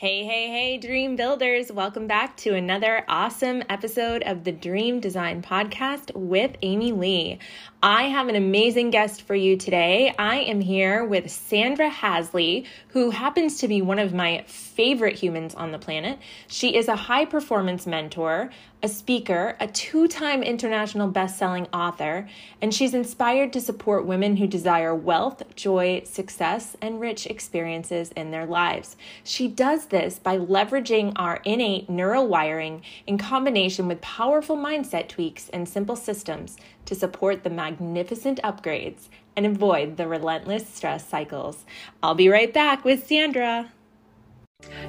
[0.00, 1.70] Hey, hey, hey, dream builders.
[1.70, 7.38] Welcome back to another awesome episode of the Dream Design Podcast with Amy Lee.
[7.82, 10.14] I have an amazing guest for you today.
[10.18, 15.54] I am here with Sandra Haseley, who happens to be one of my favorite humans
[15.54, 16.18] on the planet.
[16.46, 18.48] She is a high performance mentor,
[18.82, 22.28] a speaker, a two time international best selling author,
[22.62, 28.30] and she's inspired to support women who desire wealth, joy, success, and rich experiences in
[28.30, 28.96] their lives.
[29.22, 35.48] She does this by leveraging our innate neural wiring in combination with powerful mindset tweaks
[35.50, 41.64] and simple systems to support the magnificent upgrades and avoid the relentless stress cycles.
[42.02, 43.72] I'll be right back with Sandra.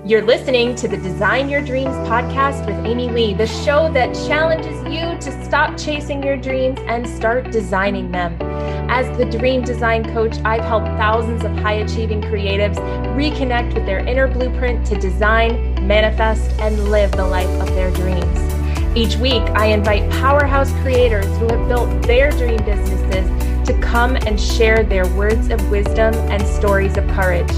[0.04, 4.78] You're listening to the Design Your Dreams podcast with Amy Lee, the show that challenges
[4.86, 8.36] you to stop chasing your dreams and start designing them.
[8.90, 12.78] As the dream design coach, I've helped thousands of high achieving creatives
[13.16, 18.98] reconnect with their inner blueprint to design, manifest, and live the life of their dreams.
[18.98, 24.40] Each week, I invite powerhouse creators who have built their dream businesses to come and
[24.40, 27.52] share their words of wisdom and stories of courage.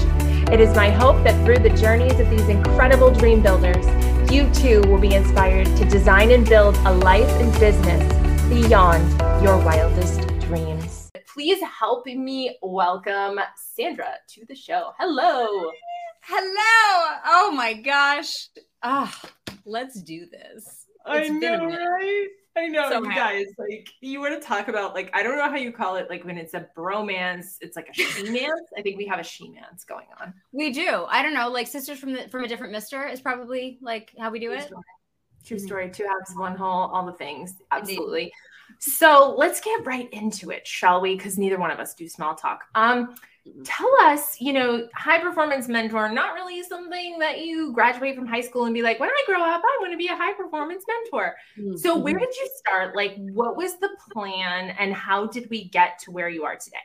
[0.54, 3.84] It is my hope that through the journeys of these incredible dream builders,
[4.32, 8.00] you too will be inspired to design and build a life and business
[8.48, 9.02] beyond
[9.42, 11.10] your wildest dreams.
[11.26, 14.92] Please help me welcome Sandra to the show.
[14.96, 15.72] Hello.
[16.22, 17.18] Hello.
[17.26, 18.30] Oh my gosh.
[18.80, 20.86] Ah, oh, let's do this.
[21.08, 22.28] It's I know, right?
[22.58, 23.46] I know, so you guys.
[23.58, 26.08] Like, you want to talk about like I don't know how you call it.
[26.08, 28.60] Like when it's a bromance, it's like a she-mance.
[28.78, 30.32] I think we have a she-mance going on.
[30.52, 31.04] We do.
[31.08, 31.48] I don't know.
[31.48, 34.56] Like sisters from the from a different Mister is probably like how we do True
[34.56, 34.66] it.
[34.66, 34.82] Story.
[35.44, 35.66] True mm-hmm.
[35.66, 35.90] story.
[35.90, 36.90] Two halves, one whole.
[36.90, 37.56] All the things.
[37.70, 38.22] Absolutely.
[38.22, 38.32] Indeed.
[38.78, 41.16] So let's get right into it, shall we?
[41.16, 42.64] Because neither one of us do small talk.
[42.74, 43.14] Um,
[43.64, 48.40] tell us, you know, high performance mentor, not really something that you graduate from high
[48.40, 50.84] school and be like, when I grow up, I want to be a high performance
[50.88, 51.36] mentor.
[51.58, 51.76] Mm-hmm.
[51.76, 52.96] So, where did you start?
[52.96, 56.78] Like, what was the plan and how did we get to where you are today?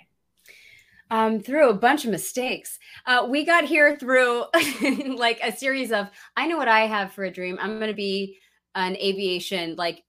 [1.11, 2.77] Um, through a bunch of mistakes.
[3.05, 4.43] Uh, we got here through
[5.15, 7.57] like a series of, I know what I have for a dream.
[7.59, 8.37] I'm going to be
[8.75, 10.03] an aviation like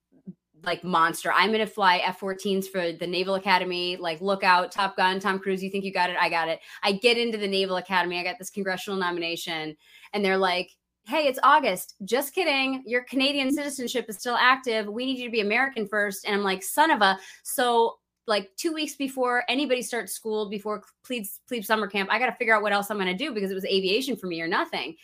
[0.65, 1.33] like monster.
[1.33, 3.97] I'm going to fly F-14s for the Naval Academy.
[3.97, 5.63] Like, look out, Top Gun, Tom Cruise.
[5.63, 6.17] You think you got it?
[6.21, 6.61] I got it.
[6.83, 8.19] I get into the Naval Academy.
[8.19, 9.77] I got this congressional nomination,
[10.13, 10.71] and they're like,
[11.07, 11.95] "Hey, it's August.
[12.05, 12.83] Just kidding.
[12.87, 13.57] Your Canadian mm-hmm.
[13.57, 14.87] citizenship is still active.
[14.87, 16.27] We need you to be American first.
[16.27, 17.97] And I'm like, "Son of a!" So.
[18.27, 22.37] Like two weeks before anybody starts school, before plebe, plebe summer camp, I got to
[22.37, 24.47] figure out what else I'm going to do because it was aviation for me or
[24.47, 24.95] nothing.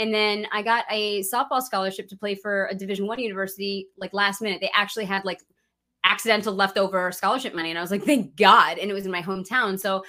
[0.00, 3.86] And then I got a softball scholarship to play for a Division One university.
[3.98, 5.40] Like last minute, they actually had like
[6.04, 8.78] accidental leftover scholarship money, and I was like, thank God!
[8.78, 10.02] And it was in my hometown, so.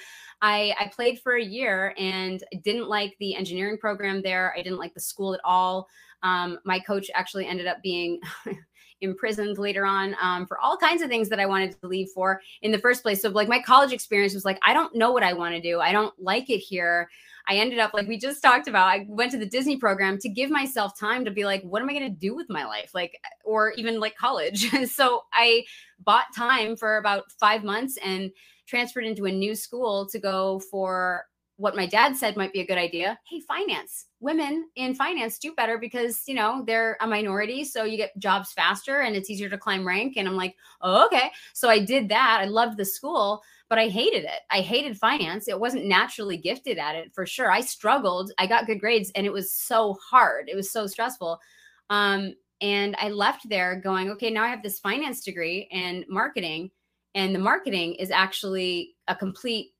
[0.44, 4.52] I, I played for a year and didn't like the engineering program there.
[4.58, 5.86] I didn't like the school at all.
[6.24, 8.18] Um, my coach actually ended up being
[9.02, 12.40] imprisoned later on um, for all kinds of things that I wanted to leave for
[12.62, 13.20] in the first place.
[13.20, 15.80] So, like, my college experience was like, I don't know what I want to do.
[15.80, 17.08] I don't like it here.
[17.48, 18.86] I ended up like we just talked about.
[18.86, 21.90] I went to the Disney program to give myself time to be like, what am
[21.90, 22.92] I going to do with my life?
[22.94, 24.70] Like, or even like college.
[24.90, 25.64] so I
[26.00, 28.30] bought time for about five months and
[28.66, 31.24] transferred into a new school to go for
[31.62, 33.16] what my dad said might be a good idea.
[33.28, 34.06] Hey, finance.
[34.18, 37.62] Women in finance do better because, you know, they're a minority.
[37.64, 40.14] So you get jobs faster and it's easier to climb rank.
[40.16, 41.30] And I'm like, oh, okay.
[41.52, 42.40] So I did that.
[42.40, 44.40] I loved the school but I hated it.
[44.50, 45.48] I hated finance.
[45.48, 47.50] It wasn't naturally gifted at it for sure.
[47.50, 48.30] I struggled.
[48.36, 50.50] I got good grades and it was so hard.
[50.50, 51.40] It was so stressful.
[51.88, 56.70] Um, and I left there going, okay, now I have this finance degree and marketing.
[57.14, 59.71] And the marketing is actually a complete,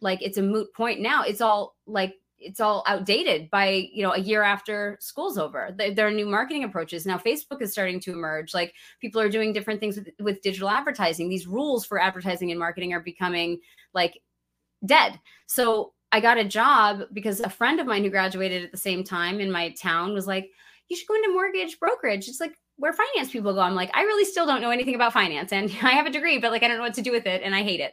[0.00, 1.22] like, it's a moot point now.
[1.22, 5.74] It's all like it's all outdated by you know a year after school's over.
[5.76, 7.06] There are new marketing approaches.
[7.06, 8.54] Now facebook is starting to emerge.
[8.54, 11.28] Like people are doing different things with, with digital advertising.
[11.28, 13.60] These rules for advertising and marketing are becoming
[13.92, 14.18] like
[14.84, 15.20] dead.
[15.46, 19.04] So i got a job because a friend of mine who graduated at the same
[19.04, 20.50] time in my town was like
[20.88, 22.26] you should go into mortgage brokerage.
[22.26, 25.12] It's like where finance people go i'm like i really still don't know anything about
[25.12, 27.26] finance and i have a degree but like i don't know what to do with
[27.26, 27.92] it and i hate it.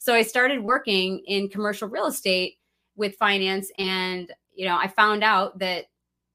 [0.00, 2.58] So i started working in commercial real estate
[2.96, 5.86] with finance and you know i found out that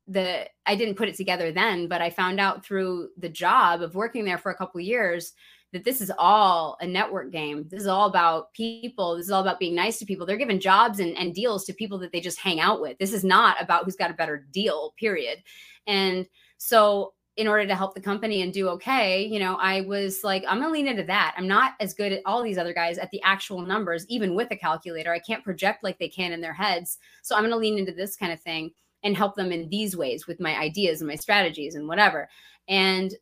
[0.07, 3.95] the i didn't put it together then but i found out through the job of
[3.95, 5.33] working there for a couple years
[5.73, 7.65] that this is all a network game.
[7.67, 9.17] This is all about people.
[9.17, 10.25] This is all about being nice to people.
[10.25, 13.00] They're giving jobs and, and deals to people that they just hang out with.
[13.00, 15.39] This is not about who's got a better deal period.
[15.88, 16.27] And
[16.59, 20.44] so in order to help the company and do okay, you know, I was like,
[20.47, 21.33] I'm gonna lean into that.
[21.38, 24.51] I'm not as good at all these other guys at the actual numbers, even with
[24.51, 25.12] a calculator.
[25.12, 27.00] I can't project like they can in their heads.
[27.24, 28.71] So I'm gonna lean into this kind of thing.
[29.03, 32.30] and help them in these ways with my ideas and my strategies and whatever.
[32.69, 33.13] And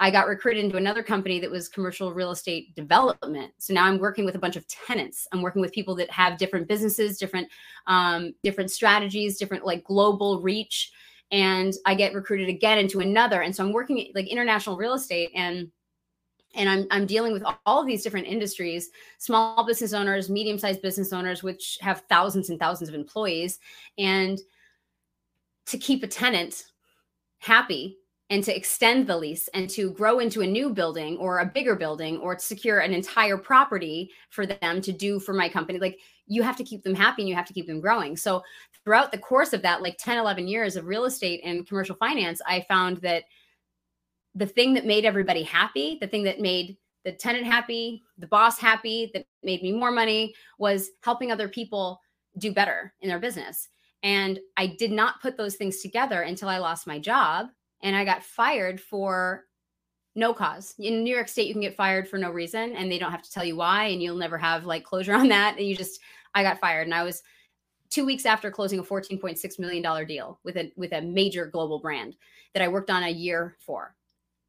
[0.00, 3.52] I got recruited into another company that was commercial real estate development.
[3.58, 5.26] So now I'm working with a bunch of tenants.
[5.32, 7.48] I'm working with people that have different businesses, different
[7.86, 10.92] um, different strategies, different like global reach.
[11.30, 13.42] And I get recruited again into another.
[13.42, 15.70] And so I'm working like international real estate and
[16.54, 21.12] and I'm, I'm dealing with all of these different industries small business owners medium-sized business
[21.12, 23.58] owners which have thousands and thousands of employees
[23.98, 24.38] and
[25.66, 26.64] to keep a tenant
[27.38, 27.98] happy
[28.30, 31.74] and to extend the lease and to grow into a new building or a bigger
[31.74, 35.98] building or to secure an entire property for them to do for my company like
[36.26, 38.42] you have to keep them happy and you have to keep them growing so
[38.88, 42.40] throughout the course of that like 10 11 years of real estate and commercial finance
[42.46, 43.24] i found that
[44.34, 46.74] the thing that made everybody happy the thing that made
[47.04, 52.00] the tenant happy the boss happy that made me more money was helping other people
[52.38, 53.68] do better in their business
[54.02, 57.48] and i did not put those things together until i lost my job
[57.82, 59.44] and I got fired for
[60.14, 60.74] no cause.
[60.78, 63.22] In New York State, you can get fired for no reason and they don't have
[63.22, 65.56] to tell you why, and you'll never have like closure on that.
[65.58, 66.00] And you just,
[66.34, 67.22] I got fired, and I was
[67.90, 72.16] two weeks after closing a $14.6 million deal with a with a major global brand
[72.54, 73.94] that I worked on a year for.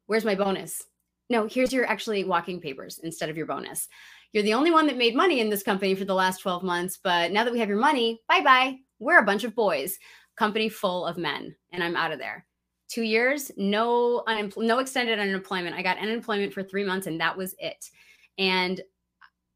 [0.06, 0.84] Where's my bonus?
[1.28, 3.88] No, here's your actually walking papers instead of your bonus.
[4.32, 6.98] You're the only one that made money in this company for the last 12 months,
[7.02, 8.76] but now that we have your money, bye bye.
[8.98, 9.98] We're a bunch of boys,
[10.36, 12.46] company full of men, and I'm out of there
[12.90, 15.76] two years, no unempl- no extended unemployment.
[15.76, 17.88] I got unemployment for three months, and that was it.
[18.36, 18.80] And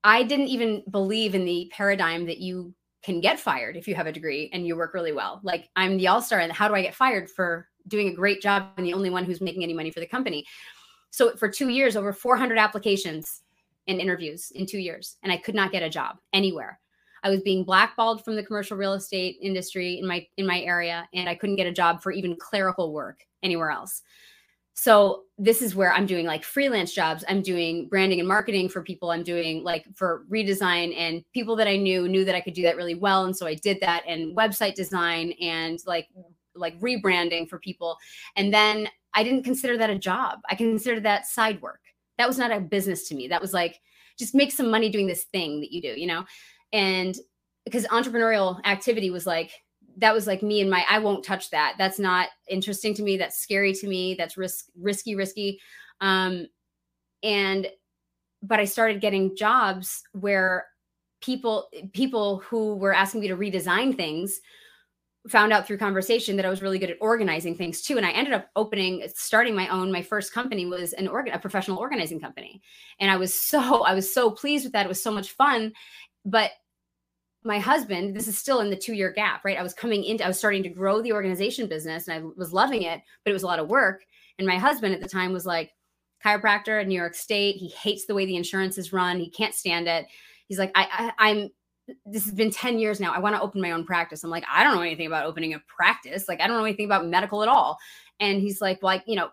[0.04, 2.72] I didn't even believe in the paradigm that you
[3.05, 5.41] can get fired if you have a degree and you work really well.
[5.43, 8.41] Like I'm the all star, and how do I get fired for doing a great
[8.41, 10.45] job and the only one who's making any money for the company?
[11.11, 13.43] So for two years, over 400 applications
[13.87, 16.81] and interviews in two years, and I could not get a job anywhere.
[17.23, 21.09] I was being blackballed from the commercial real estate industry in my in my area
[21.15, 24.03] and I couldn't get a job for even clerical work anywhere else.
[24.75, 27.25] So this is where I'm doing like freelance jobs.
[27.29, 29.11] I'm doing branding and marketing for people.
[29.11, 32.62] I'm doing like for redesign and people that I knew knew that I could do
[32.62, 36.09] that really well and so I did that and website design and like
[36.55, 37.97] like rebranding for people.
[38.37, 40.41] And then I didn't consider that a job.
[40.50, 41.81] I considered that side work.
[42.19, 43.29] That was not a business to me.
[43.29, 43.81] That was like
[44.19, 46.25] just make some money doing this thing that you do, you know?
[46.75, 47.17] and
[47.65, 49.53] because entrepreneurial activity was like
[49.96, 53.17] that was like me and my i won't touch that that's not interesting to me
[53.17, 55.61] that's scary to me that's risk risky risky
[56.00, 56.46] um
[57.23, 57.69] and
[58.43, 60.67] but i started getting jobs where
[61.20, 64.41] people people who were asking me to redesign things
[65.29, 67.96] found out through conversation that I was really good at organizing things too.
[67.96, 69.91] And I ended up opening, starting my own.
[69.91, 72.61] My first company was an organ, a professional organizing company,
[73.00, 74.85] and I was so I was so pleased with that.
[74.85, 75.73] It was so much fun,
[76.25, 76.50] but
[77.44, 79.58] my husband, this is still in the two year gap, right?
[79.58, 82.52] I was coming into, I was starting to grow the organization business and I was
[82.52, 84.05] loving it, but it was a lot of work.
[84.38, 85.73] And my husband at the time was like,
[86.25, 87.56] chiropractor in New York State.
[87.56, 89.20] He hates the way the insurance is run.
[89.20, 90.06] He can't stand it.
[90.46, 91.50] He's like, I, I I'm,
[92.06, 93.12] this has been 10 years now.
[93.12, 94.25] I want to open my own practice.
[94.25, 96.26] I'm like, I don't know anything about opening a practice.
[96.29, 97.76] Like, I don't know anything about medical at all.
[98.20, 99.29] And he's like, like, you know,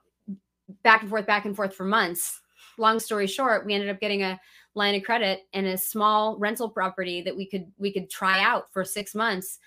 [0.84, 2.42] back and forth, back and forth for months.
[2.78, 4.40] Long story short, we ended up getting a
[4.74, 8.72] line of credit and a small rental property that we could we could try out
[8.72, 9.60] for 6 months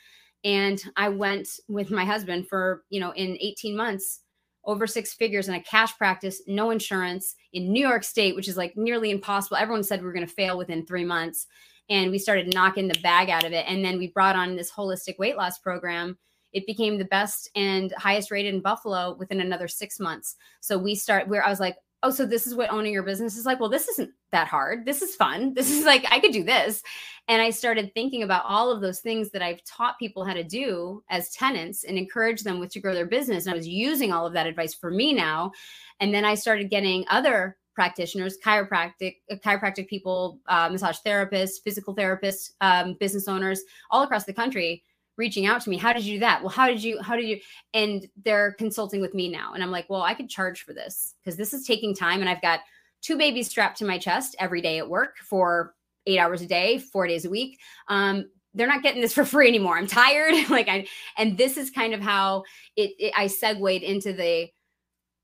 [0.44, 4.20] and I went with my husband for, you know, in 18 months
[4.66, 8.56] over six figures in a cash practice, no insurance in New York State, which is
[8.56, 9.56] like nearly impossible.
[9.56, 11.46] Everyone said we were going to fail within 3 months
[11.90, 14.72] and we started knocking the bag out of it and then we brought on this
[14.72, 16.16] holistic weight loss program
[16.54, 20.94] it became the best and highest rated in buffalo within another six months so we
[20.94, 23.58] start where i was like oh, so this is what owning your business is like.
[23.58, 24.84] Well, this isn't that hard.
[24.84, 25.54] This is fun.
[25.64, 26.82] This is like, I could do this.
[27.26, 30.44] And I started thinking about all of those things that I've taught people how to
[30.44, 33.46] do as tenants and encourage them with to grow their business.
[33.46, 35.52] And I was using all of that advice for me now.
[36.00, 41.94] And then I started getting other practitioners, chiropractic, uh, chiropractic people, uh, massage therapists, physical
[41.96, 44.82] therapists, um, business owners all across the country
[45.16, 47.28] reaching out to me how did you do that well how did you how did
[47.28, 47.38] you
[47.72, 51.14] and they're consulting with me now and i'm like well i could charge for this
[51.22, 52.60] because this is taking time and i've got
[53.04, 55.74] two babies strapped to my chest every day at work for
[56.06, 57.58] eight hours a day four days a week
[57.88, 60.86] um, they're not getting this for free anymore i'm tired like i
[61.18, 62.42] and this is kind of how
[62.76, 64.48] it, it i segued into the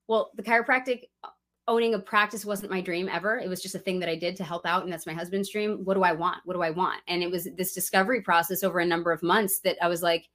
[0.09, 1.03] well the chiropractic
[1.71, 3.39] owning a practice wasn't my dream ever.
[3.39, 4.83] It was just a thing that I did to help out.
[4.83, 5.85] And that's my husband's dream.
[5.85, 6.39] What do I want?
[6.45, 7.01] What do I want?
[7.07, 10.27] And it was this discovery process over a number of months that I was like,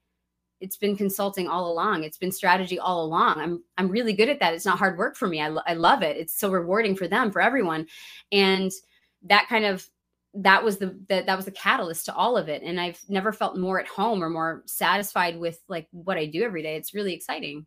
[0.62, 2.04] it's been consulting all along.
[2.04, 3.40] It's been strategy all along.
[3.40, 4.54] I'm I'm really good at that.
[4.54, 5.42] It's not hard work for me.
[5.42, 6.18] I, I love it.
[6.18, 7.88] It's so rewarding for them, for everyone.
[8.32, 8.72] And
[9.24, 9.88] that kind of
[10.36, 13.32] that was the that, that was the catalyst to all of it and i've never
[13.32, 16.94] felt more at home or more satisfied with like what i do every day it's
[16.94, 17.66] really exciting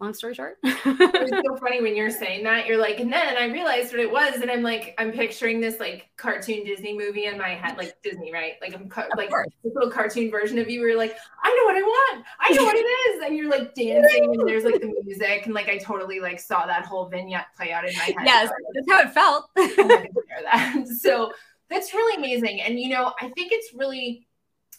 [0.00, 0.58] long story short.
[0.64, 2.66] it's so funny when you're saying that.
[2.66, 5.78] You're like, and then I realized what it was, and I'm like, I'm picturing this
[5.78, 8.54] like cartoon Disney movie in my head, like Disney, right?
[8.62, 9.30] Like I'm ca- like
[9.62, 10.80] this little cartoon version of you.
[10.80, 13.50] Where you're like, I know what I want, I know what it is, and you're
[13.50, 17.08] like dancing, and there's like the music, and like I totally like saw that whole
[17.08, 18.16] vignette play out in my head.
[18.24, 19.50] Yes, that's how it felt.
[19.54, 20.86] that.
[21.00, 21.32] So
[21.68, 24.26] that's really amazing, and you know, I think it's really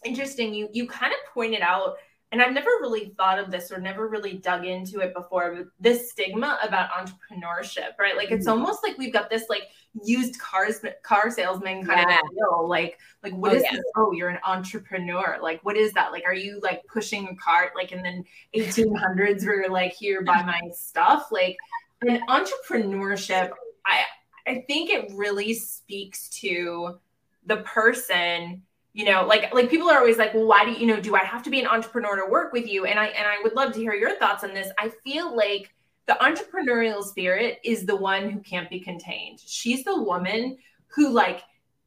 [0.03, 0.53] interesting.
[0.53, 1.95] You you kind of pointed out
[2.31, 5.67] and I've never really thought of this or never really dug into it before, but
[5.79, 8.15] this stigma about entrepreneurship, right?
[8.15, 8.61] Like it's mm-hmm.
[8.61, 9.63] almost like we've got this like
[10.03, 12.19] used cars car salesman kind yeah.
[12.19, 12.69] of deal.
[12.69, 13.73] Like, like what oh, is yeah.
[13.73, 13.83] this?
[13.97, 15.39] Oh, you're an entrepreneur.
[15.41, 16.13] Like, what is that?
[16.13, 18.23] Like, are you like pushing a cart like in the
[18.59, 21.27] 1800s where you're like, here, buy my stuff?
[21.31, 21.57] Like,
[22.01, 23.51] an entrepreneurship,
[23.85, 24.03] I
[24.47, 26.97] I think it really speaks to
[27.45, 30.99] the person you know like like people are always like well why do you, know
[30.99, 32.85] do i have to be an entrepreneur to work with you?
[32.85, 34.71] And i and i would love to hear your thoughts on this.
[34.77, 35.73] I feel like
[36.07, 39.39] the entrepreneurial spirit is the one who can't be contained.
[39.39, 40.57] She's the woman
[40.87, 41.43] who like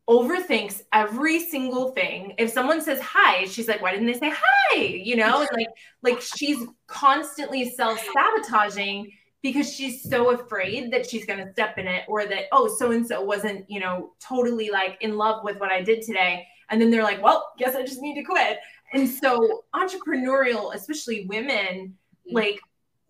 [0.09, 2.35] overthinks every single thing.
[2.39, 4.77] If someone says hi she's like why didn't they say hi?
[4.77, 5.69] You know like
[6.03, 12.05] like she's constantly self-sabotaging because she's so afraid that she's going to step in it
[12.09, 15.71] or that oh so and so wasn't you know totally like in love with what
[15.71, 18.59] i did today and then they're like, well, guess I just need to quit.
[18.93, 21.95] And so, entrepreneurial, especially women,
[22.27, 22.35] mm-hmm.
[22.35, 22.59] like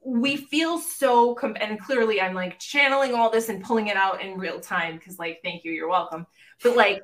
[0.05, 4.21] we feel so, com- and clearly I'm like channeling all this and pulling it out
[4.21, 6.27] in real time because, like, thank you, you're welcome.
[6.63, 7.01] But like,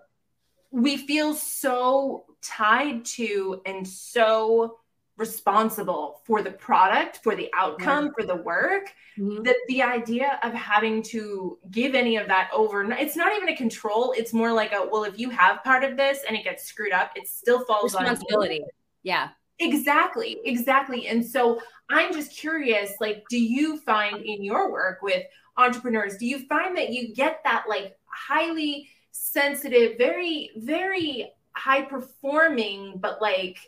[0.71, 4.76] we feel so tied to and so
[5.20, 8.10] responsible for the product, for the outcome, yeah.
[8.18, 9.42] for the work, mm-hmm.
[9.42, 13.56] that the idea of having to give any of that over, it's not even a
[13.56, 14.12] control.
[14.16, 16.92] It's more like a, well, if you have part of this and it gets screwed
[16.92, 18.62] up, it still falls on responsibility.
[19.02, 19.28] Yeah.
[19.60, 20.38] Exactly.
[20.44, 21.06] Exactly.
[21.06, 21.60] And so
[21.90, 25.22] I'm just curious, like, do you find in your work with
[25.58, 32.94] entrepreneurs, do you find that you get that like highly sensitive, very, very high performing,
[32.96, 33.58] but like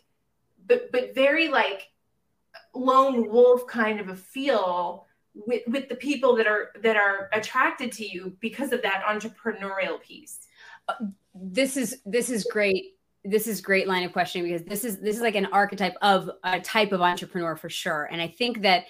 [0.66, 1.88] but but very like
[2.74, 7.92] lone wolf kind of a feel with with the people that are that are attracted
[7.92, 10.46] to you because of that entrepreneurial piece.
[10.88, 10.94] Uh,
[11.34, 12.96] this is this is great.
[13.24, 16.30] This is great line of questioning because this is this is like an archetype of
[16.44, 18.08] a type of entrepreneur for sure.
[18.10, 18.86] And i think that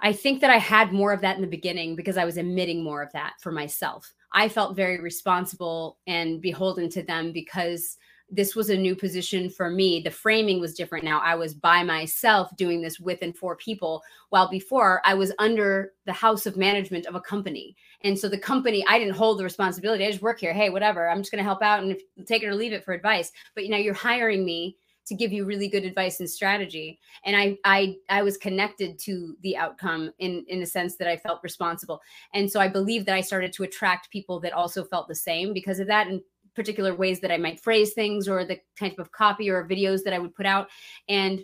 [0.00, 2.84] i think that i had more of that in the beginning because i was emitting
[2.84, 4.12] more of that for myself.
[4.32, 7.96] I felt very responsible and beholden to them because
[8.30, 10.00] this was a new position for me.
[10.00, 11.20] The framing was different now.
[11.20, 15.92] I was by myself doing this with and for people, while before I was under
[16.04, 17.74] the house of management of a company.
[18.02, 20.04] And so the company, I didn't hold the responsibility.
[20.04, 20.52] I just work here.
[20.52, 21.08] Hey, whatever.
[21.08, 23.32] I'm just going to help out and take it or leave it for advice.
[23.54, 24.76] But you know, you're hiring me
[25.08, 29.34] to give you really good advice and strategy and i i i was connected to
[29.42, 32.00] the outcome in in a sense that i felt responsible
[32.34, 35.54] and so i believe that i started to attract people that also felt the same
[35.54, 36.20] because of that and
[36.58, 40.12] particular ways that I might phrase things or the type of copy or videos that
[40.12, 40.68] I would put out.
[41.08, 41.40] And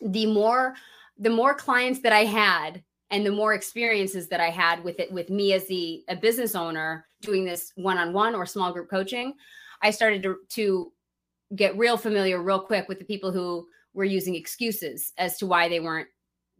[0.00, 0.74] the more
[1.16, 5.12] the more clients that I had and the more experiences that I had with it
[5.12, 9.34] with me as the a business owner doing this one-on-one or small group coaching,
[9.82, 10.92] I started to, to
[11.54, 15.68] get real familiar real quick with the people who were using excuses as to why
[15.68, 16.08] they weren't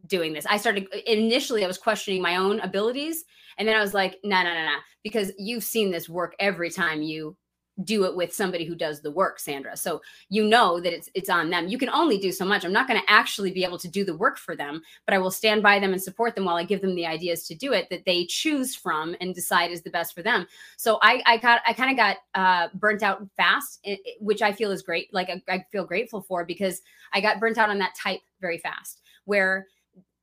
[0.07, 0.45] doing this.
[0.45, 3.25] I started initially I was questioning my own abilities
[3.57, 6.69] and then I was like, no, no, no, no, because you've seen this work every
[6.69, 7.35] time you
[7.83, 9.75] do it with somebody who does the work sandra.
[9.75, 11.67] So you know that it's it's on them.
[11.67, 12.63] You can only do so much.
[12.63, 15.17] I'm not going to actually be able to do the work for them but i
[15.17, 17.73] will stand by them and support them while i give them the ideas to do
[17.73, 20.45] it that they choose from and decide is the best for them.
[20.77, 23.85] So i i got i kind of got uh burnt out fast
[24.19, 26.81] which i feel is great like I, I feel grateful for because
[27.13, 29.67] i got burnt out on that type very fast where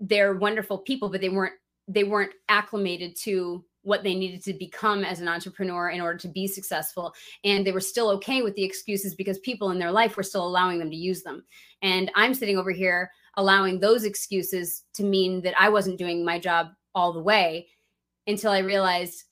[0.00, 1.54] they're wonderful people but they weren't
[1.88, 6.28] they weren't acclimated to what they needed to become as an entrepreneur in order to
[6.28, 7.14] be successful.
[7.44, 10.46] And they were still okay with the excuses because people in their life were still
[10.46, 11.44] allowing them to use them.
[11.82, 16.38] And I'm sitting over here allowing those excuses to mean that I wasn't doing my
[16.38, 17.68] job all the way
[18.26, 19.24] until I realized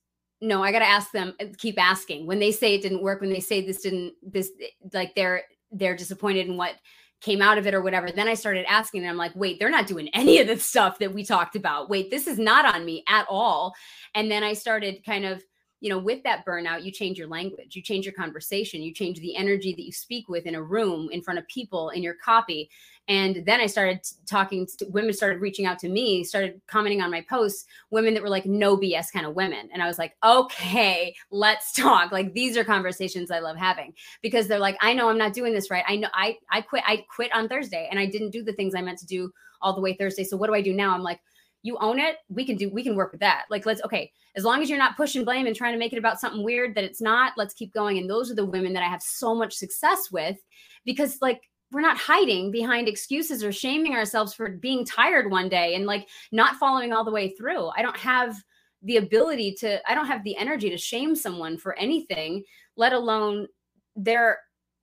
[0.42, 2.26] no, I got to ask them, keep asking.
[2.26, 4.50] When they say it didn't work, when they say this didn't, this,
[4.95, 6.76] like they're, they're disappointed in what
[7.21, 8.11] came out of it or whatever.
[8.11, 10.99] Then I started asking, and I'm like, wait, they're not doing any of the stuff
[10.99, 11.90] that we talked about.
[11.90, 13.75] Wait, this is not on me at all.
[14.14, 15.43] And then I started kind of
[15.81, 19.19] you know, with that burnout, you change your language, you change your conversation, you change
[19.19, 22.14] the energy that you speak with in a room, in front of people, in your
[22.23, 22.71] copy.
[23.09, 27.11] And then I started talking to women, started reaching out to me, started commenting on
[27.11, 29.71] my posts, women that were like no BS kind of women.
[29.73, 32.12] And I was like, okay, let's talk.
[32.12, 35.55] Like these are conversations I love having because they're like, I know I'm not doing
[35.55, 35.85] this right.
[35.88, 38.75] I know I I quit, I quit on Thursday and I didn't do the things
[38.75, 40.25] I meant to do all the way Thursday.
[40.25, 40.95] So what do I do now?
[40.95, 41.21] I'm like,
[41.62, 42.17] you own it.
[42.29, 43.45] We can do, we can work with that.
[43.50, 45.99] Like, let's, okay, as long as you're not pushing blame and trying to make it
[45.99, 47.99] about something weird that it's not, let's keep going.
[47.99, 50.38] And those are the women that I have so much success with
[50.85, 55.76] because, like, we're not hiding behind excuses or shaming ourselves for being tired one day
[55.76, 57.69] and like not following all the way through.
[57.76, 58.37] I don't have
[58.83, 62.43] the ability to, I don't have the energy to shame someone for anything,
[62.76, 63.47] let alone
[63.95, 64.38] their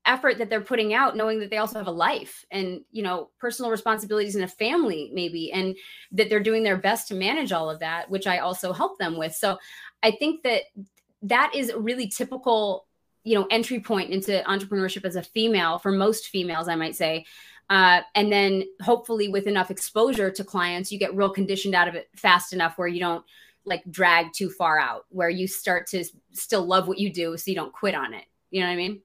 [0.07, 3.29] effort that they're putting out knowing that they also have a life and you know
[3.39, 5.75] personal responsibilities and a family maybe and
[6.11, 9.17] that they're doing their best to manage all of that which i also help them
[9.17, 9.33] with.
[9.35, 9.57] So
[10.01, 10.63] i think that
[11.23, 12.87] that is a really typical
[13.23, 17.25] you know entry point into entrepreneurship as a female for most females i might say.
[17.69, 21.95] Uh, and then hopefully with enough exposure to clients you get real conditioned out of
[21.95, 23.25] it fast enough where you don't
[23.65, 27.51] like drag too far out where you start to still love what you do so
[27.51, 28.23] you don't quit on it.
[28.51, 29.01] You know what i mean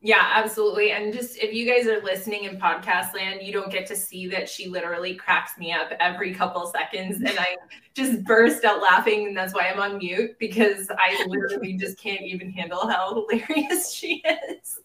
[0.00, 0.92] yeah, absolutely.
[0.92, 4.28] And just if you guys are listening in podcast land, you don't get to see
[4.28, 7.16] that she literally cracks me up every couple seconds.
[7.16, 7.56] And I
[7.94, 9.26] just burst out laughing.
[9.26, 13.92] And that's why I'm on mute because I literally just can't even handle how hilarious
[13.92, 14.78] she is.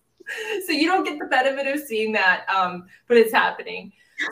[0.66, 3.92] So you don't get the benefit of seeing that, um, but it's happening.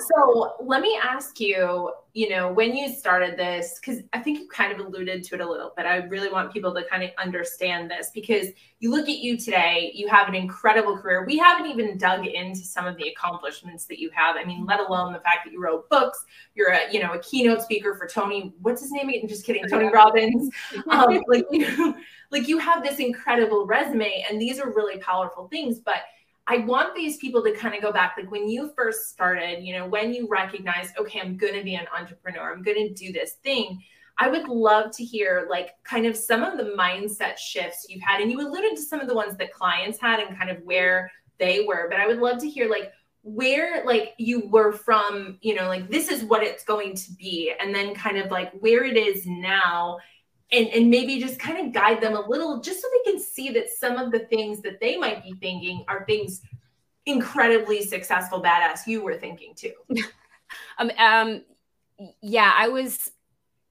[0.10, 4.48] So let me ask you, you know, when you started this, because I think you
[4.48, 7.12] kind of alluded to it a little but I really want people to kind of
[7.18, 8.48] understand this because
[8.80, 11.26] you look at you today, you have an incredible career.
[11.26, 14.36] We haven't even dug into some of the accomplishments that you have.
[14.36, 16.24] I mean, let alone the fact that you wrote books,
[16.56, 19.28] you're a, you know, a keynote speaker for Tony, what's his name again?
[19.28, 20.54] Just kidding, Tony Robbins.
[20.90, 21.96] Um, like, you know,
[22.32, 26.02] like you have this incredible resume, and these are really powerful things, but
[26.48, 29.74] I want these people to kind of go back, like when you first started, you
[29.78, 33.14] know, when you recognized, okay, I'm going to be an entrepreneur, I'm going to do
[33.14, 33.82] this thing.
[34.18, 38.22] I would love to hear, like, kind of some of the mindset shifts you've had.
[38.22, 41.12] And you alluded to some of the ones that clients had and kind of where
[41.40, 42.92] they were, but I would love to hear, like,
[43.24, 47.54] where like you were from you know like this is what it's going to be
[47.60, 49.98] and then kind of like where it is now
[50.52, 53.50] and, and maybe just kind of guide them a little just so they can see
[53.52, 56.42] that some of the things that they might be thinking are things
[57.06, 59.74] incredibly successful badass you were thinking too.
[60.78, 61.44] Um, um
[62.22, 63.10] yeah i was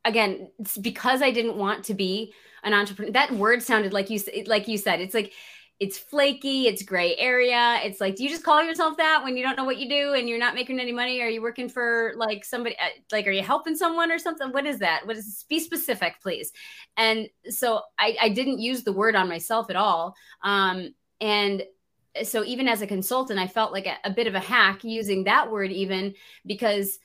[0.06, 3.12] again because i didn't want to be an entrepreneur.
[3.12, 5.34] That word sounded like you like you said it's like
[5.80, 7.80] it's flaky, it's gray area.
[7.82, 10.12] It's like, do you just call yourself that when you don't know what you do
[10.12, 11.22] and you're not making any money?
[11.22, 14.52] Are you working for like somebody, uh, like, are you helping someone or something?
[14.52, 15.06] What is that?
[15.06, 15.44] What is, this?
[15.44, 16.52] be specific, please.
[16.98, 20.14] And so I, I didn't use the word on myself at all.
[20.44, 21.62] Um, and
[22.24, 25.24] so even as a consultant, I felt like a, a bit of a hack using
[25.24, 26.12] that word, even
[26.44, 26.98] because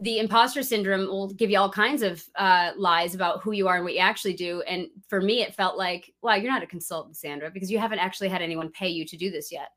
[0.00, 3.76] the imposter syndrome will give you all kinds of uh, lies about who you are
[3.76, 4.62] and what you actually do.
[4.62, 7.98] And for me, it felt like, well, you're not a consultant, Sandra, because you haven't
[7.98, 9.70] actually had anyone pay you to do this yet.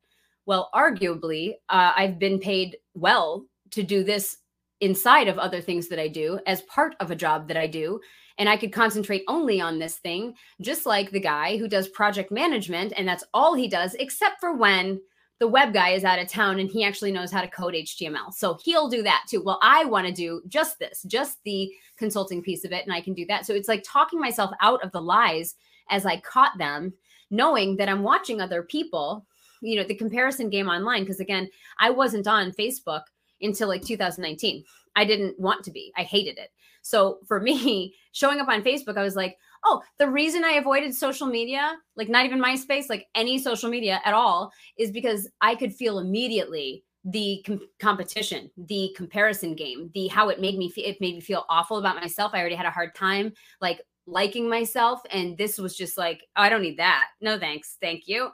[0.45, 4.37] Well, arguably, uh, I've been paid well to do this
[4.79, 7.99] inside of other things that I do as part of a job that I do.
[8.37, 12.31] And I could concentrate only on this thing, just like the guy who does project
[12.31, 12.93] management.
[12.95, 14.99] And that's all he does, except for when
[15.41, 18.31] the web guy is out of town and he actually knows how to code HTML.
[18.31, 19.41] So he'll do that too.
[19.41, 23.01] Well, I want to do just this, just the consulting piece of it, and I
[23.01, 23.47] can do that.
[23.47, 25.55] So it's like talking myself out of the lies
[25.89, 26.93] as I caught them,
[27.31, 29.25] knowing that I'm watching other people,
[29.63, 31.01] you know, the comparison game online.
[31.01, 31.49] Because again,
[31.79, 33.01] I wasn't on Facebook
[33.41, 34.63] until like 2019.
[34.95, 36.51] I didn't want to be, I hated it.
[36.83, 40.95] So for me, showing up on Facebook, I was like, oh, the reason I avoided
[40.95, 45.55] social media, like not even MySpace, like any social media at all, is because I
[45.55, 50.85] could feel immediately the com- competition, the comparison game, the how it made me feel.
[50.85, 52.31] It made me feel awful about myself.
[52.33, 56.41] I already had a hard time like liking myself, and this was just like, oh,
[56.41, 57.05] I don't need that.
[57.21, 58.29] No thanks, thank you.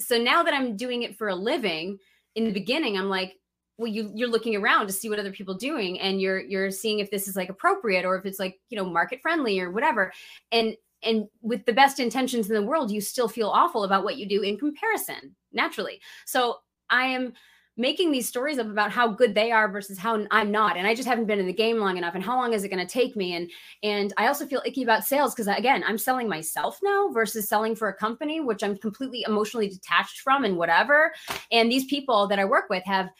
[0.00, 1.98] So now that I'm doing it for a living,
[2.34, 3.36] in the beginning, I'm like,
[3.78, 6.98] well you you're looking around to see what other people doing and you're you're seeing
[6.98, 10.12] if this is like appropriate or if it's like you know market friendly or whatever.
[10.52, 14.16] And and with the best intentions in the world you still feel awful about what
[14.16, 16.00] you do in comparison naturally.
[16.26, 16.58] So
[16.90, 17.32] i am
[17.76, 20.76] making these stories up about how good they are versus how I'm not.
[20.76, 22.14] And I just haven't been in the game long enough.
[22.14, 23.34] And how long is it going to take me?
[23.34, 23.50] And
[23.82, 27.74] and I also feel icky about sales because again I'm selling myself now versus selling
[27.74, 31.12] for a company which I'm completely emotionally detached from and whatever.
[31.50, 33.10] And these people that I work with have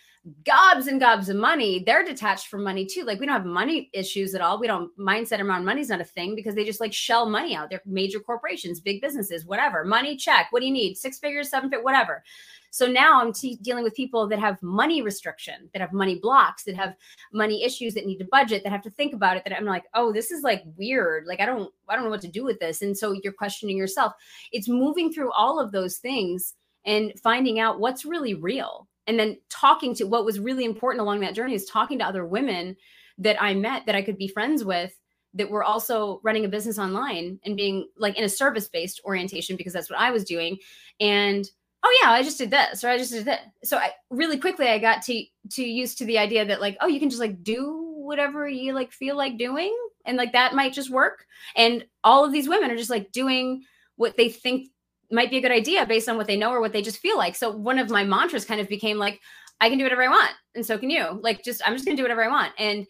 [0.44, 3.04] gobs and gobs of money, they're detached from money too.
[3.04, 4.58] Like we don't have money issues at all.
[4.58, 7.68] We don't mindset around money's not a thing because they just like shell money out.
[7.68, 9.84] They're major corporations, big businesses, whatever.
[9.84, 10.46] Money check.
[10.50, 10.96] What do you need?
[10.96, 12.22] Six figures, seven figures, whatever.
[12.70, 16.64] So now I'm t- dealing with people that have money restriction, that have money blocks,
[16.64, 16.96] that have
[17.32, 19.44] money issues, that need to budget, that have to think about it.
[19.44, 21.26] That I'm like, oh, this is like weird.
[21.26, 22.82] Like I don't, I don't know what to do with this.
[22.82, 24.14] And so you're questioning yourself.
[24.50, 29.38] It's moving through all of those things and finding out what's really real, and then
[29.50, 32.76] talking to what was really important along that journey is talking to other women
[33.18, 34.98] that I met that I could be friends with
[35.34, 39.56] that were also running a business online and being like in a service based orientation
[39.56, 40.58] because that's what I was doing.
[41.00, 41.48] And
[41.86, 43.52] oh yeah i just did this or i just did that.
[43.62, 46.86] So i really quickly i got to to used to the idea that like oh
[46.86, 50.72] you can just like do whatever you like feel like doing and like that might
[50.72, 51.26] just work.
[51.56, 53.64] And all of these women are just like doing
[53.96, 54.68] what they think
[55.10, 57.16] might be a good idea based on what they know or what they just feel
[57.16, 59.20] like so one of my mantras kind of became like
[59.60, 61.94] i can do whatever i want and so can you like just i'm just to
[61.94, 62.86] do whatever i want and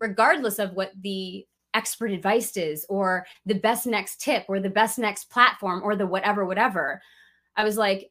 [0.00, 1.44] regardless of what the
[1.74, 6.06] expert advice is or the best next tip or the best next platform or the
[6.06, 7.00] whatever whatever
[7.58, 8.10] I was like,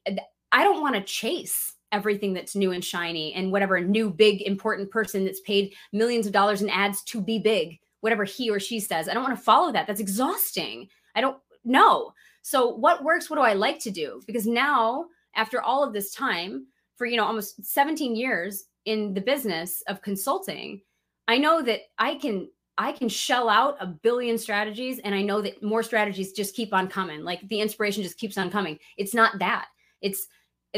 [0.51, 4.91] I don't want to chase everything that's new and shiny and whatever new big important
[4.91, 8.81] person that's paid millions of dollars in ads to be big, whatever he or she
[8.81, 9.07] says.
[9.07, 9.87] I don't want to follow that.
[9.87, 10.89] That's exhausting.
[11.15, 12.11] I don't know.
[12.47, 13.29] So what works?
[13.29, 14.21] What do I like to do?
[14.25, 19.19] Because now, after all of this time, for you know almost 17 years in the
[19.19, 20.79] business of consulting,
[21.27, 25.41] I know that I can I can shell out a billion strategies and I know
[25.41, 27.21] that more strategies just keep on coming.
[27.25, 28.79] Like the inspiration just keeps on coming.
[28.95, 29.65] It's not that.
[30.01, 30.25] It's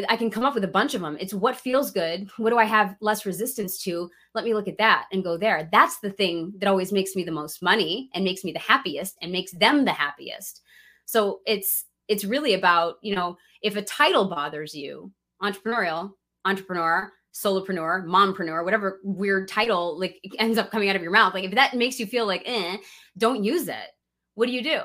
[0.09, 1.17] I can come up with a bunch of them.
[1.19, 2.31] It's what feels good.
[2.37, 4.09] What do I have less resistance to?
[4.33, 5.69] Let me look at that and go there.
[5.71, 9.17] That's the thing that always makes me the most money and makes me the happiest
[9.21, 10.63] and makes them the happiest.
[11.09, 16.11] So it's it's really about, you know, if a title bothers you, entrepreneurial,
[16.45, 21.33] entrepreneur, solopreneur, mompreneur, whatever weird title like ends up coming out of your mouth.
[21.33, 22.77] Like if that makes you feel like, eh,
[23.17, 23.89] don't use it.
[24.35, 24.81] What do you do?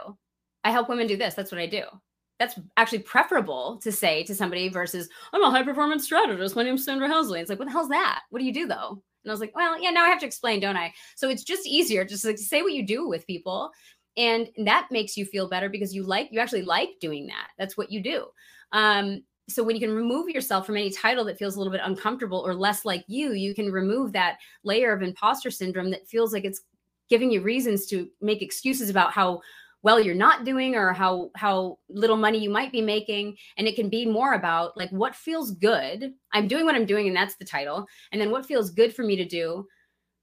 [0.65, 1.35] I help women do this.
[1.35, 1.83] That's what I do.
[2.39, 6.57] That's actually preferable to say to somebody versus I'm a high performance strategist.
[6.57, 7.41] My name's Sandra Haseley.
[7.41, 8.23] It's like, what the hell's that?
[8.31, 9.03] What do you do though?
[9.25, 10.93] And I was like, well, yeah, now I have to explain, don't I?
[11.17, 13.71] So it's just easier just like to say what you do with people.
[14.16, 17.48] And that makes you feel better because you like, you actually like doing that.
[17.59, 18.27] That's what you do.
[18.72, 21.83] Um, so when you can remove yourself from any title that feels a little bit
[21.85, 26.33] uncomfortable or less like you you can remove that layer of imposter syndrome that feels
[26.33, 26.62] like it's
[27.11, 29.40] giving you reasons to make excuses about how
[29.83, 33.37] well you're not doing or how how little money you might be making.
[33.59, 36.14] And it can be more about like what feels good.
[36.33, 37.87] I'm doing what i'm doing and that's the title.
[38.11, 39.66] And then what feels good for me to do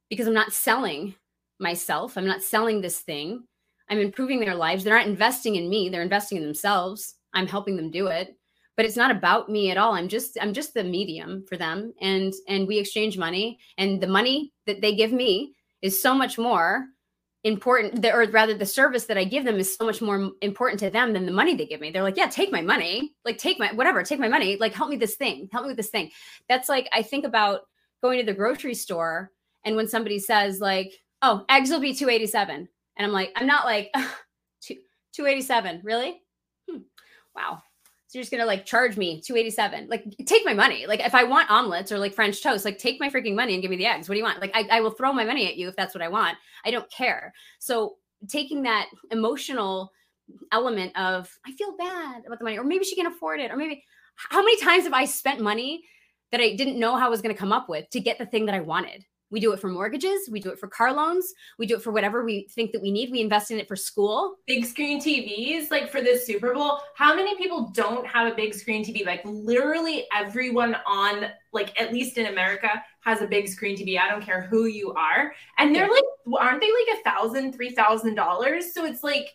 [0.10, 1.16] because i'm not selling
[1.60, 2.18] myself.
[2.18, 3.44] I'm not selling this thing
[3.92, 4.84] i'm improving their lives.
[4.84, 5.90] They're not investing in me.
[5.90, 7.16] They're investing in themselves.
[7.34, 8.36] I'm helping them do it.
[8.78, 9.94] But it's not about me at all.
[9.94, 11.94] I'm just i'm just the medium for them.
[12.02, 13.60] And and we exchange money.
[13.78, 16.86] And the money that they give me is so much more
[17.44, 20.80] important The or rather the service that i give them is so much more important
[20.80, 21.92] to them than the money they give me.
[21.92, 23.14] They're like yeah take my money.
[23.26, 24.58] Like take my whatever take my money.
[24.58, 25.50] Like help me this thing.
[25.52, 26.12] Help me with this thing.
[26.48, 27.62] That's like i think about
[28.02, 29.32] going to the grocery store
[29.66, 32.68] and when somebody says like oh eggs will be 287
[33.02, 33.92] and i'm like i'm not like
[34.62, 34.76] two,
[35.14, 36.22] 287 really
[36.70, 36.80] hmm.
[37.36, 37.62] wow
[38.12, 39.88] so you're just gonna like charge me 287.
[39.88, 40.86] Like take my money.
[40.86, 43.62] Like if I want omelets or like French toast, like take my freaking money and
[43.62, 44.10] give me the eggs.
[44.10, 44.42] What do you want?
[44.42, 46.38] Like I, I will throw my money at you if that's what I want.
[46.66, 47.34] I don't care.
[47.60, 47.96] So
[48.28, 49.94] taking that emotional
[50.52, 53.56] element of I feel bad about the money, or maybe she can afford it, or
[53.56, 53.82] maybe
[54.16, 55.82] how many times have I spent money
[56.34, 58.46] that I didn't know how I was to come up with to get the thing
[58.48, 59.06] that I wanted?
[59.32, 60.30] We do it for mortgages.
[60.30, 61.34] We do it for car loans.
[61.58, 63.12] We do it for whatever we think that we need.
[63.12, 64.36] We invest in it for school.
[64.46, 66.80] Big screen TVs, like for this Super Bowl.
[66.96, 69.06] How many people don't have a big screen TV?
[69.06, 73.98] Like literally everyone on, like at least in America, has a big screen TV.
[73.98, 75.34] I don't care who you are.
[75.58, 76.04] And they're like,
[76.38, 78.74] aren't they like a thousand, three thousand dollars?
[78.74, 79.34] So it's like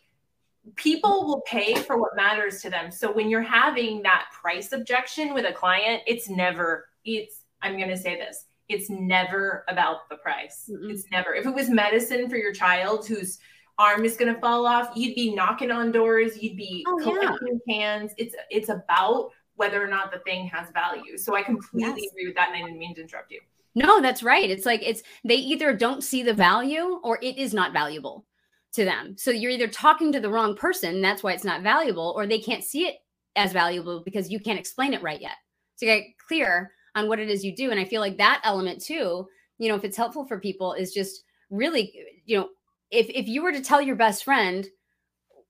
[0.74, 2.90] people will pay for what matters to them.
[2.90, 7.88] So when you're having that price objection with a client, it's never, it's, I'm going
[7.88, 10.68] to say this it's never about the price.
[10.70, 10.90] Mm-hmm.
[10.90, 11.35] It's never.
[11.35, 13.38] If it was medicine for your child whose
[13.79, 17.61] arm is going to fall off, you'd be knocking on doors, you'd be oh, collecting
[17.66, 17.74] yeah.
[17.74, 18.12] cans.
[18.16, 21.16] It's it's about whether or not the thing has value.
[21.16, 22.11] So I completely yes.
[22.12, 23.40] agree with that and I didn't mean to interrupt you.
[23.74, 24.50] No, that's right.
[24.50, 28.26] It's like it's they either don't see the value or it is not valuable
[28.72, 29.16] to them.
[29.18, 32.38] So you're either talking to the wrong person, that's why it's not valuable, or they
[32.38, 32.96] can't see it
[33.35, 35.37] as valuable because you can't explain it right yet.
[35.76, 37.70] So get clear on what it is you do.
[37.70, 39.28] And I feel like that element too,
[39.59, 41.92] you know, if it's helpful for people is just really,
[42.24, 42.48] you know,
[42.90, 44.66] if if you were to tell your best friend,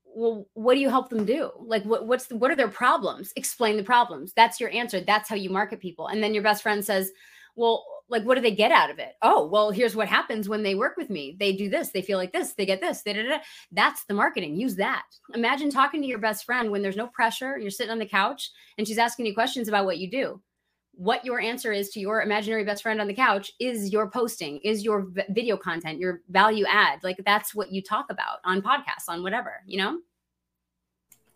[0.05, 1.51] well, what do you help them do?
[1.59, 3.33] Like what what's the, what are their problems?
[3.37, 4.33] Explain the problems.
[4.35, 5.01] That's your answer.
[5.01, 6.09] That's how you market people.
[6.09, 7.11] And then your best friend says,
[7.55, 9.15] well, like what do they get out of it?
[9.23, 11.37] Oh, well, here's what happens when they work with me.
[11.39, 13.03] They do this, they feel like this, they get this.
[13.03, 13.39] Da, da, da.
[13.73, 14.57] That's the marketing.
[14.57, 15.05] Use that.
[15.35, 18.51] Imagine talking to your best friend when there's no pressure, you're sitting on the couch
[18.79, 20.41] and she's asking you questions about what you do.
[20.99, 24.59] What your answer is to your imaginary best friend on the couch is your posting,
[24.65, 27.05] is your video content, your value add.
[27.05, 30.01] Like that's what you talk about on podcasts, on whatever, you know?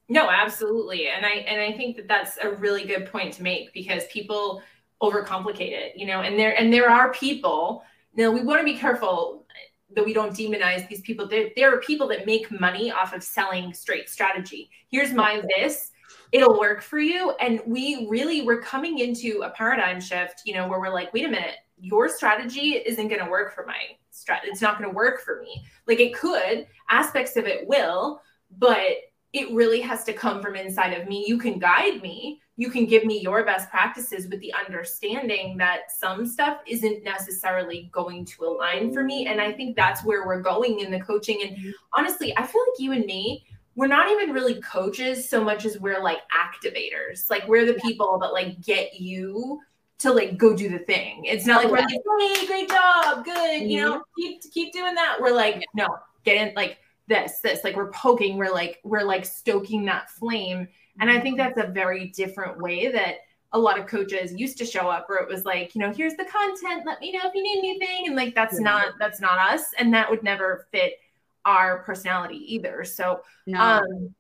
[0.09, 1.09] No, absolutely.
[1.09, 4.63] And I and I think that that's a really good point to make because people
[5.03, 8.79] overcomplicate it, you know, and there and there are people, now we want to be
[8.79, 9.47] careful
[9.95, 11.29] that we don't demonize these people.
[11.29, 14.71] There, there are people that make money off of selling straight strategy.
[14.91, 15.90] Here's my this,
[16.33, 17.33] it'll work for you.
[17.41, 21.25] And we really we're coming into a paradigm shift, you know, where we're like, wait
[21.25, 23.79] a minute, your strategy isn't going to work for my
[24.13, 24.41] strat.
[24.45, 25.65] It's not going to work for me.
[25.87, 28.21] Like it could, aspects of it will,
[28.59, 28.87] but
[29.33, 31.25] it really has to come from inside of me.
[31.27, 35.91] You can guide me, you can give me your best practices with the understanding that
[35.97, 39.27] some stuff isn't necessarily going to align for me.
[39.29, 41.39] And I think that's where we're going in the coaching.
[41.43, 41.71] And mm-hmm.
[41.97, 43.47] honestly, I feel like you and me,
[43.81, 47.31] we're not even really coaches so much as we're like activators.
[47.31, 49.59] Like we're the people that like get you
[50.01, 51.25] to like go do the thing.
[51.25, 54.03] It's not like we're like, hey, great job, good, you know, mm-hmm.
[54.19, 55.17] keep keep doing that.
[55.19, 55.89] We're like, no,
[56.25, 60.69] get in like this, this, like we're poking, we're like, we're like stoking that flame.
[61.01, 63.15] And I think that's a very different way that
[63.53, 66.17] a lot of coaches used to show up where it was like, you know, here's
[66.17, 68.09] the content, let me know if you need anything.
[68.09, 68.65] And like that's yeah.
[68.65, 69.63] not that's not us.
[69.79, 70.99] And that would never fit
[71.45, 72.85] our personality either.
[72.85, 73.61] So no.
[73.61, 74.15] um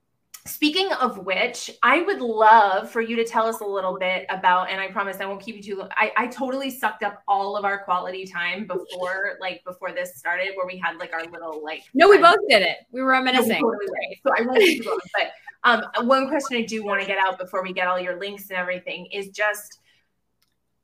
[0.46, 4.70] Speaking of which, I would love for you to tell us a little bit about,
[4.70, 5.90] and I promise I won't keep you too long.
[5.92, 10.52] I, I totally sucked up all of our quality time before, like before this started,
[10.54, 11.82] where we had like our little like.
[11.92, 12.78] No, we both did it.
[12.90, 13.60] We were reminiscing.
[13.60, 14.98] No, totally So I won't keep going.
[15.12, 15.32] But
[15.64, 18.48] um, one question I do want to get out before we get all your links
[18.48, 19.80] and everything is just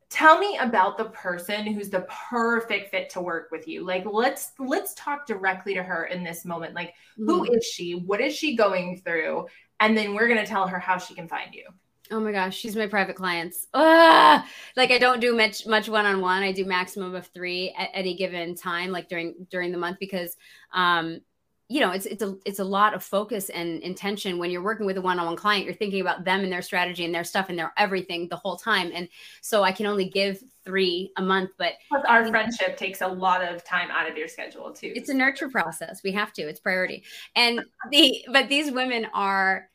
[0.08, 4.52] tell me about the person who's the perfect fit to work with you like let's
[4.58, 7.28] let's talk directly to her in this moment like mm-hmm.
[7.28, 9.46] who is she what is she going through
[9.80, 11.64] and then we're going to tell her how she can find you
[12.10, 13.66] Oh my gosh, she's my private clients.
[13.74, 14.44] Ugh!
[14.76, 16.42] Like I don't do much much one on one.
[16.42, 20.36] I do maximum of three at any given time, like during during the month, because
[20.72, 21.20] um,
[21.68, 24.86] you know it's it's a it's a lot of focus and intention when you're working
[24.86, 27.58] with a one-on-one client you're thinking about them and their strategy and their stuff and
[27.58, 28.90] their everything the whole time.
[28.94, 29.08] And
[29.40, 33.42] so i can only give three a month but Plus our friendship takes a lot
[33.42, 34.92] of time out of your schedule too.
[34.94, 36.02] It's a nurture process.
[36.02, 36.42] We have to.
[36.42, 37.04] It's priority.
[37.34, 39.68] And the but these women are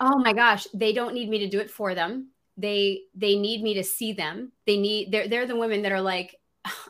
[0.00, 2.30] oh my gosh they don't need me to do it for them.
[2.56, 4.52] They they need me to see them.
[4.66, 6.34] They need they're they're the women that are like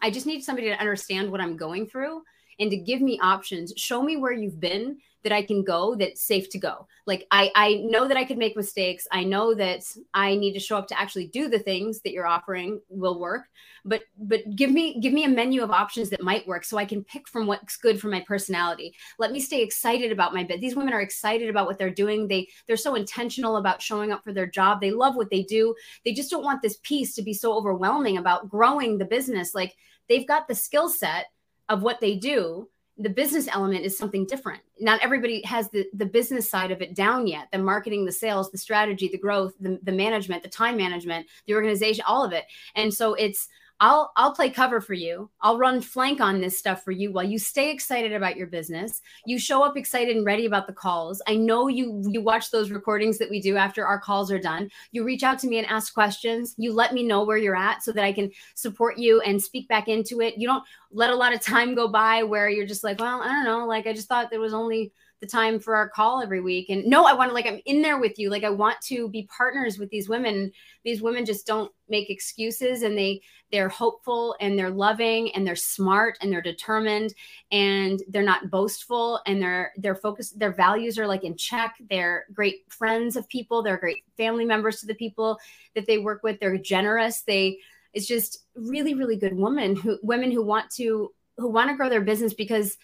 [0.03, 2.23] i just need somebody to understand what i'm going through
[2.59, 3.73] and to give me options.
[3.77, 6.87] Show me where you've been that i can go that's safe to go.
[7.07, 9.07] Like i i know that i could make mistakes.
[9.11, 9.83] I know that
[10.15, 13.43] i need to show up to actually do the things that you're offering will work.
[13.85, 16.85] But but give me give me a menu of options that might work so i
[16.85, 18.95] can pick from what's good for my personality.
[19.19, 22.29] Let me stay excited about my bit these women are excited about what they're doing.
[22.29, 24.81] They they're so intentional about showing up for their job.
[24.81, 25.75] They love what they do.
[26.05, 29.55] They just don't want this piece to be so overwhelming about growing the business.
[29.55, 29.77] Like
[30.09, 31.27] they've got the skill set
[31.69, 34.61] of what they do the business element is something different.
[34.81, 37.49] Not everybody has the, the business side of it down yet.
[37.53, 41.55] The marketing the sales the strategy the growth the, the management the time management the
[41.55, 42.45] organization all of it.
[42.75, 43.49] And so it's
[43.81, 45.31] I'll I'll play cover for you.
[45.41, 49.01] I'll run flank on this stuff for you while you stay excited about your business.
[49.25, 51.23] You show up excited and ready about the calls.
[51.29, 54.69] I know you you watch those recordings that we do after our calls are done.
[54.91, 56.55] You reach out to me and ask questions.
[56.59, 59.69] You let me know where you're at so that I can support you and speak
[59.69, 60.35] back into it.
[60.39, 63.29] You don't let a lot of time go by where you're just like, well, I
[63.29, 66.41] don't know, like I just thought there was only the time for our call every
[66.41, 66.69] week.
[66.69, 68.31] And no, I want to like I'm in there with you.
[68.31, 70.53] Like I want to be partners with these women.
[70.85, 75.57] These women just don't make excuses and they they're hopeful and they're loving and they're
[75.57, 77.15] smart and they're determined
[77.51, 81.75] and they're not boastful and they're they're focused their values are like in check.
[81.91, 85.39] They're great friends of people, they're great family members to the people
[85.75, 86.39] that they work with.
[86.39, 87.23] They're generous.
[87.23, 87.59] They
[87.93, 91.89] it's just really really good women who women who want to who want to grow
[91.89, 92.77] their business because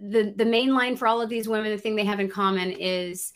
[0.00, 2.72] the the main line for all of these women the thing they have in common
[2.72, 3.32] is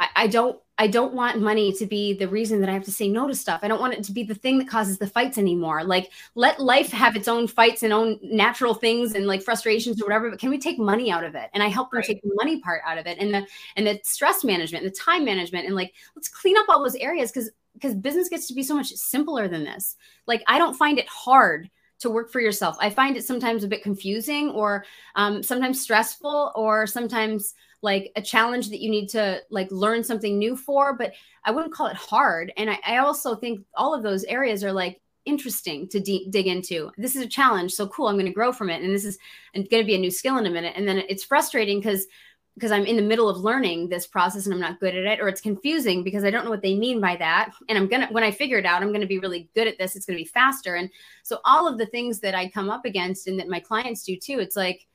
[0.00, 2.92] I, I, don't i don't want money to be the reason that i have to
[2.92, 3.60] say no to stuff.
[3.62, 5.84] I don't want it to be the thing that causes the fights anymore.
[5.84, 10.06] Like let life have its own fights and own natural things and like frustrations or
[10.06, 11.50] whatever but can we take money out of it?
[11.54, 12.06] And i help them right.
[12.06, 13.46] take the money part out of it and the
[13.76, 16.96] and the stress management and the time management and like let's clean up all those
[16.96, 19.96] areas because because business gets to be so much simpler than this.
[20.26, 21.70] Like i don't find it hard
[22.02, 22.76] to work for yourself.
[22.80, 24.84] I find it sometimes a bit confusing or
[25.16, 30.38] um, sometimes stressful or sometimes like a challenge that you need to like learn something
[30.38, 31.12] new for, but
[31.44, 32.52] I wouldn't call it hard.
[32.56, 36.46] And I, I also think all of those areas are like interesting to de- dig
[36.46, 36.90] into.
[36.96, 37.72] This is a challenge.
[37.72, 38.08] So cool.
[38.08, 38.82] I'm going to grow from it.
[38.82, 39.18] And this is
[39.54, 40.74] going to be a new skill in a minute.
[40.76, 42.06] And then it's frustrating because
[42.54, 45.20] because I'm in the middle of learning this process and I'm not good at it,
[45.20, 47.52] or it's confusing because I don't know what they mean by that.
[47.68, 49.96] And I'm gonna, when I figure it out, I'm gonna be really good at this.
[49.96, 50.74] It's gonna be faster.
[50.74, 50.90] And
[51.22, 54.16] so all of the things that I come up against and that my clients do
[54.16, 54.86] too, it's like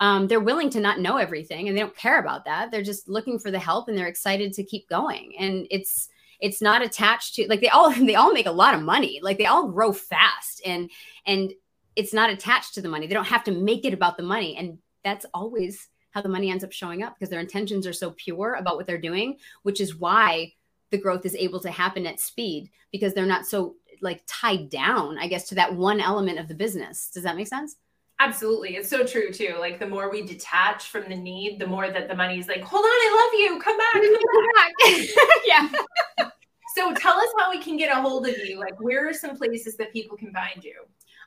[0.00, 2.70] um, they're willing to not know everything and they don't care about that.
[2.70, 5.34] They're just looking for the help and they're excited to keep going.
[5.38, 6.08] And it's
[6.40, 9.20] it's not attached to like they all they all make a lot of money.
[9.22, 10.90] Like they all grow fast and
[11.26, 11.52] and
[11.96, 13.06] it's not attached to the money.
[13.06, 14.56] They don't have to make it about the money.
[14.56, 18.12] And that's always how the money ends up showing up because their intentions are so
[18.12, 20.52] pure about what they're doing, which is why
[20.90, 25.18] the growth is able to happen at speed because they're not so like tied down,
[25.18, 27.10] I guess, to that one element of the business.
[27.12, 27.76] Does that make sense?
[28.20, 28.76] Absolutely.
[28.76, 29.56] It's so true too.
[29.58, 32.84] Like the more we detach from the need, the more that the money's like, hold
[32.84, 33.60] on, I love you.
[33.60, 33.94] Come back.
[33.94, 34.72] Come back.
[35.44, 36.28] yeah.
[36.76, 38.60] so tell us how we can get a hold of you.
[38.60, 40.76] Like where are some places that people can find you?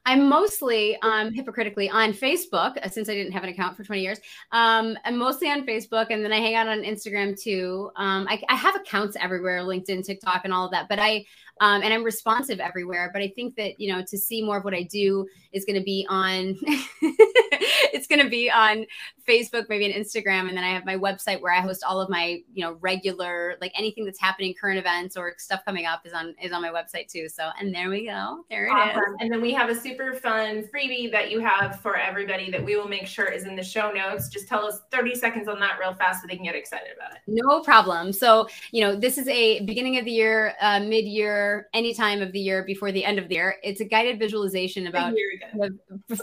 [0.05, 4.01] I'm mostly um, hypocritically on Facebook uh, since I didn't have an account for 20
[4.01, 4.19] years.
[4.51, 7.91] Um, I'm mostly on Facebook and then I hang out on Instagram too.
[7.95, 10.87] Um, I, I, have accounts everywhere, LinkedIn, TikTok, and all of that.
[10.89, 11.25] But I
[11.59, 13.09] um, and I'm responsive everywhere.
[13.11, 15.77] But I think that you know to see more of what I do is going
[15.77, 16.57] to be on.
[17.93, 18.85] it's going to be on
[19.27, 22.09] Facebook, maybe on Instagram, and then I have my website where I host all of
[22.09, 26.13] my you know regular like anything that's happening, current events or stuff coming up is
[26.13, 27.27] on is on my website too.
[27.29, 28.45] So and there we go.
[28.49, 28.97] There it awesome.
[28.97, 29.17] is.
[29.19, 32.75] And then we have a super fun freebie that you have for everybody that we
[32.75, 34.29] will make sure is in the show notes.
[34.29, 37.13] Just tell us 30 seconds on that real fast so they can get excited about
[37.13, 37.19] it.
[37.27, 38.13] No problem.
[38.13, 42.21] So you know this is a beginning of the year, uh, mid year any time
[42.21, 43.57] of the year before the end of the year.
[43.63, 45.13] It's a guided visualization about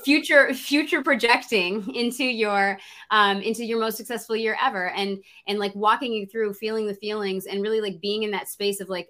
[0.05, 2.79] future future projecting into your
[3.11, 6.95] um, into your most successful year ever, and and like walking you through feeling the
[6.95, 9.09] feelings and really like being in that space of like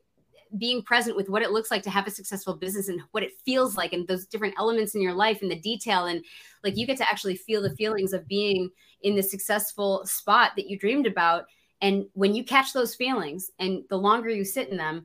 [0.57, 3.33] being present with what it looks like to have a successful business and what it
[3.45, 6.07] feels like and those different elements in your life and the detail.
[6.07, 6.25] And
[6.63, 8.71] like you get to actually feel the feelings of being
[9.03, 11.47] in the successful spot that you dreamed about.
[11.81, 15.05] And when you catch those feelings and the longer you sit in them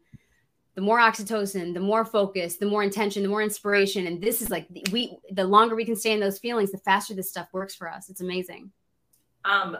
[0.75, 4.07] the more oxytocin, the more focus, the more intention, the more inspiration.
[4.07, 7.13] And this is like we the longer we can stay in those feelings, the faster
[7.13, 8.09] this stuff works for us.
[8.09, 8.71] It's amazing.
[9.45, 9.77] Um,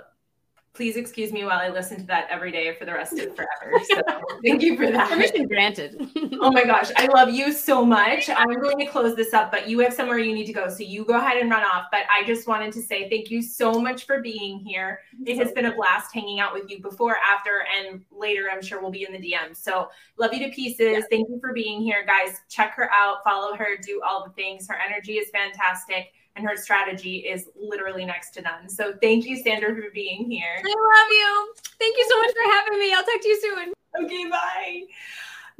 [0.73, 3.83] please excuse me while I listen to that every day for the rest of forever.
[3.89, 4.01] So
[4.45, 5.09] thank you for that.
[5.09, 6.09] Permission granted.
[6.39, 8.29] oh my gosh, I love you so much.
[8.29, 10.69] I'm going to close this up, but you have somewhere you need to go.
[10.69, 11.85] So you go ahead and run off.
[11.91, 15.01] But I just wanted to say thank you so much for being here.
[15.25, 18.49] It has been a blast hanging out with you before, after, and later.
[18.51, 19.57] I'm sure we'll be in the DMs.
[19.57, 20.79] So love you to pieces.
[20.79, 21.01] Yeah.
[21.09, 22.41] Thank you for being here, guys.
[22.47, 24.67] Check her out, follow her, do all the things.
[24.67, 28.69] Her energy is fantastic and her strategy is literally next to none.
[28.69, 30.55] So thank you, Sandra, for being here.
[30.57, 31.53] I love you.
[31.79, 32.93] Thank you so much for having me.
[32.93, 33.73] I'll talk to you soon.
[34.03, 34.81] Okay, bye.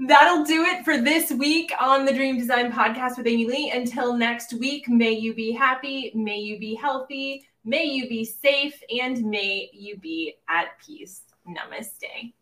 [0.08, 3.72] That'll do it for this week on the Dream Design Podcast with Amy Lee.
[3.72, 8.82] Until next week, may you be happy, may you be healthy, may you be safe,
[9.02, 11.24] and may you be at peace.
[11.46, 12.34] Namaste.